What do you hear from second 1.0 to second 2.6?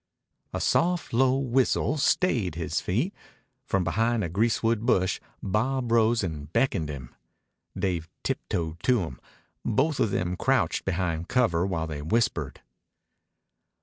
low whistle stayed